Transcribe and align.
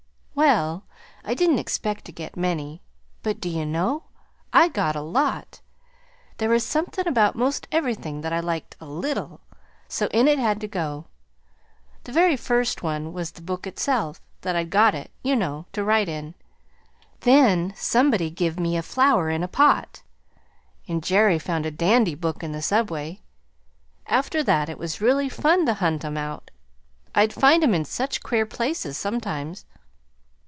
"Well, 0.33 0.85
I 1.23 1.35
didn't 1.35 1.59
expect 1.59 2.03
to 2.05 2.11
get 2.11 2.35
many, 2.35 2.81
but 3.21 3.39
do 3.39 3.47
you 3.47 3.63
know? 3.63 4.05
I 4.51 4.69
got 4.69 4.95
a 4.95 5.01
lot. 5.01 5.61
There 6.37 6.49
was 6.49 6.65
somethin' 6.65 7.07
about 7.07 7.35
'most 7.35 7.67
everythin' 7.71 8.21
that 8.21 8.33
I 8.33 8.39
liked 8.39 8.75
a 8.81 8.87
LITTLE, 8.87 9.41
so 9.87 10.07
in 10.07 10.27
it 10.27 10.39
had 10.39 10.59
to 10.61 10.67
go. 10.67 11.05
The 12.05 12.11
very 12.11 12.35
first 12.35 12.81
one 12.81 13.13
was 13.13 13.31
the 13.31 13.43
book 13.43 13.67
itself 13.67 14.19
that 14.41 14.55
I'd 14.55 14.71
got 14.71 14.95
it, 14.95 15.11
you 15.21 15.35
know, 15.35 15.67
to 15.73 15.83
write 15.83 16.09
in. 16.09 16.33
Then 17.19 17.71
somebody 17.77 18.31
give 18.31 18.59
me 18.59 18.75
a 18.75 18.81
flower 18.81 19.29
in 19.29 19.43
a 19.43 19.47
pot, 19.47 20.01
and 20.87 21.03
Jerry 21.03 21.37
found 21.37 21.67
a 21.67 21.71
dandy 21.71 22.15
book 22.15 22.41
in 22.41 22.51
the 22.51 22.63
subway. 22.63 23.21
After 24.07 24.41
that 24.43 24.69
it 24.69 24.79
was 24.79 25.01
really 25.01 25.29
fun 25.29 25.67
to 25.67 25.75
hunt 25.75 26.03
'em 26.03 26.17
out 26.17 26.49
I'd 27.13 27.31
find 27.31 27.63
'em 27.63 27.75
in 27.75 27.85
such 27.85 28.23
queer 28.23 28.47
places, 28.47 28.97
sometimes. 28.97 29.65